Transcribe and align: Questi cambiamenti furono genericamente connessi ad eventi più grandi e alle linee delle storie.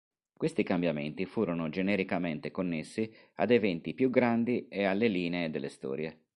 Questi 0.35 0.63
cambiamenti 0.63 1.27
furono 1.27 1.69
genericamente 1.69 2.49
connessi 2.49 3.13
ad 3.35 3.51
eventi 3.51 3.93
più 3.93 4.09
grandi 4.09 4.67
e 4.67 4.85
alle 4.85 5.07
linee 5.07 5.51
delle 5.51 5.69
storie. 5.69 6.21